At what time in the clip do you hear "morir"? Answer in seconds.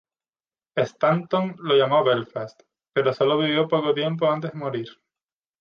4.57-4.87